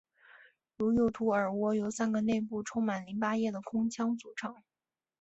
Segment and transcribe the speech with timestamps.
[0.77, 4.55] 如右图耳蜗由三个内部充满淋巴液的空腔组成。